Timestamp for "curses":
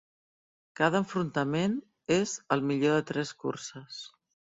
3.45-4.01